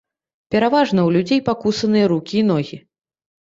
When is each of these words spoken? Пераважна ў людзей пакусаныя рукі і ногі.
Пераважна 0.53 1.01
ў 1.03 1.09
людзей 1.17 1.41
пакусаныя 1.51 2.09
рукі 2.13 2.35
і 2.41 2.43
ногі. 2.51 2.81